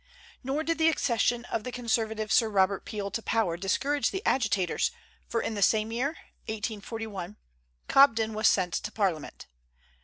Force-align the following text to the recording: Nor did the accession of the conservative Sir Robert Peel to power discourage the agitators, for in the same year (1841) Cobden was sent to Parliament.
Nor 0.43 0.63
did 0.63 0.79
the 0.79 0.89
accession 0.89 1.45
of 1.45 1.63
the 1.63 1.71
conservative 1.71 2.31
Sir 2.33 2.49
Robert 2.49 2.85
Peel 2.85 3.11
to 3.11 3.21
power 3.21 3.55
discourage 3.55 4.09
the 4.09 4.25
agitators, 4.25 4.89
for 5.27 5.43
in 5.43 5.53
the 5.53 5.61
same 5.61 5.91
year 5.91 6.15
(1841) 6.47 7.37
Cobden 7.87 8.33
was 8.33 8.47
sent 8.47 8.73
to 8.73 8.91
Parliament. 8.91 9.45